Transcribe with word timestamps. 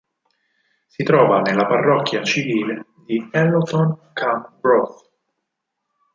Si 0.87 1.03
trova 1.03 1.41
nella 1.41 1.67
parrocchia 1.67 2.23
civile 2.23 2.87
di 3.05 3.29
Elloughton-cum-Brough. 3.31 4.97